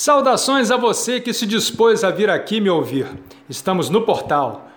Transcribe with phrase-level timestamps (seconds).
[0.00, 3.08] Saudações a você que se dispôs a vir aqui me ouvir.
[3.48, 4.68] Estamos no portal.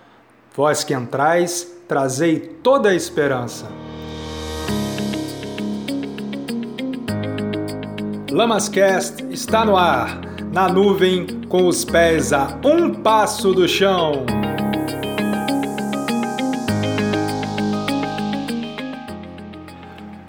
[0.55, 3.67] Vós que entrais, trazei toda a esperança.
[8.31, 10.21] Lamascast está no ar,
[10.51, 14.25] na nuvem, com os pés a um passo do chão.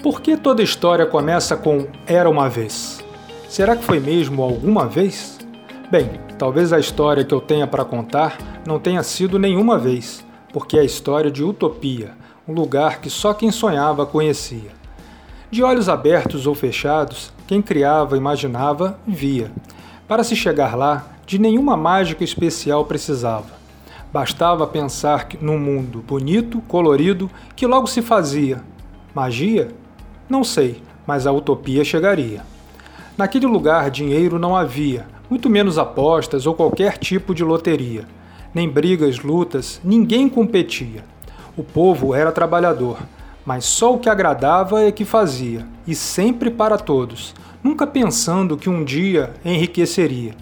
[0.03, 3.02] Por que toda história começa com Era uma vez?
[3.53, 5.39] Será que foi mesmo alguma vez?
[5.91, 6.09] Bem,
[6.39, 10.81] talvez a história que eu tenha para contar não tenha sido nenhuma vez, porque é
[10.81, 12.13] a história de Utopia,
[12.49, 14.71] um lugar que só quem sonhava conhecia.
[15.51, 19.53] De olhos abertos ou fechados, quem criava, imaginava, via.
[20.09, 23.53] Para se chegar lá, de nenhuma mágica especial precisava.
[24.11, 28.63] Bastava pensar num mundo bonito, colorido, que logo se fazia.
[29.15, 29.69] Magia?
[30.27, 32.51] Não sei, mas a utopia chegaria.
[33.17, 38.07] Naquele lugar, dinheiro não havia, muito menos apostas ou qualquer tipo de loteria.
[38.55, 41.05] Nem brigas, lutas, ninguém competia.
[41.55, 42.97] O povo era trabalhador,
[43.45, 48.71] mas só o que agradava é que fazia, e sempre para todos, nunca pensando que
[48.71, 50.35] um dia enriqueceria.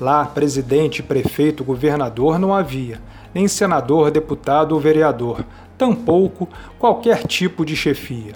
[0.00, 3.02] Lá, presidente, prefeito, governador não havia,
[3.34, 5.44] nem senador, deputado ou vereador,
[5.76, 8.32] tampouco qualquer tipo de chefia.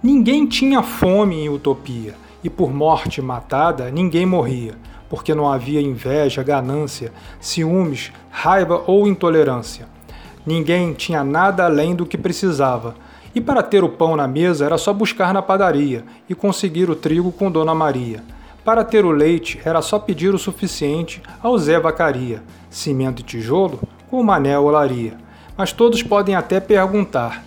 [0.00, 2.14] Ninguém tinha fome em utopia
[2.48, 4.72] e por morte matada ninguém morria,
[5.10, 9.86] porque não havia inveja, ganância, ciúmes, raiva ou intolerância.
[10.46, 12.94] Ninguém tinha nada além do que precisava,
[13.34, 16.96] e para ter o pão na mesa era só buscar na padaria e conseguir o
[16.96, 18.24] trigo com Dona Maria.
[18.64, 23.78] Para ter o leite era só pedir o suficiente ao Zé Vacaria, cimento e tijolo
[24.10, 25.18] com Mané Olaria.
[25.54, 27.44] Mas todos podem até perguntar: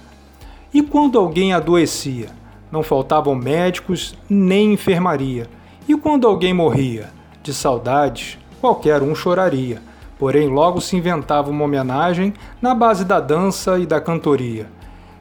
[0.71, 2.40] e quando alguém adoecia?
[2.71, 5.47] Não faltavam médicos nem enfermaria.
[5.87, 7.09] E quando alguém morria?
[7.43, 9.81] De saudades, qualquer um choraria.
[10.17, 14.67] Porém, logo se inventava uma homenagem na base da dança e da cantoria.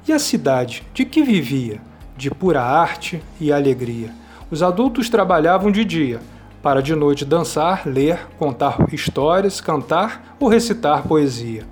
[0.07, 1.81] E a cidade, de que vivia?
[2.17, 4.11] De pura arte e alegria.
[4.51, 6.21] Os adultos trabalhavam de dia,
[6.63, 11.65] para de noite dançar, ler, contar histórias, cantar ou recitar poesia.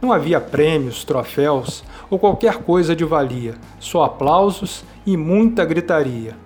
[0.00, 6.36] Não havia prêmios, troféus ou qualquer coisa de valia, só aplausos e muita gritaria.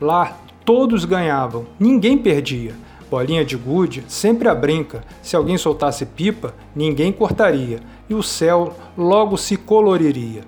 [0.00, 2.72] Lá todos ganhavam, ninguém perdia.
[3.10, 8.74] Bolinha de gude sempre a brinca, se alguém soltasse pipa, ninguém cortaria, e o céu
[8.96, 10.40] logo se coloriria.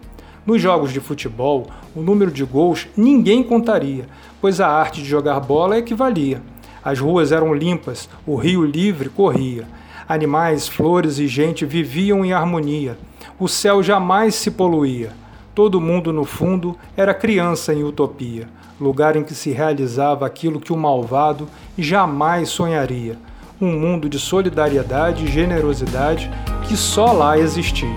[0.47, 4.07] Nos jogos de futebol, o número de gols ninguém contaria,
[4.41, 6.41] pois a arte de jogar bola equivalia.
[6.83, 9.69] As ruas eram limpas, o rio livre corria.
[10.13, 12.99] Animais, flores e gente viviam em harmonia.
[13.41, 15.13] O céu jamais se poluía.
[15.55, 18.47] Todo mundo, no fundo, era criança em utopia,
[18.79, 23.17] lugar em que se realizava aquilo que o malvado jamais sonharia.
[23.59, 26.31] Um mundo de solidariedade e generosidade
[26.69, 27.89] que só lá existia.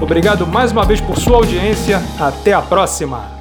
[0.00, 2.00] Obrigado mais uma vez por sua audiência.
[2.18, 3.37] Até a próxima!